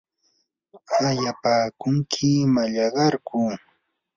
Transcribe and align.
¿aayapaakunki 1.07 2.29
mallaqarku? 2.53 3.39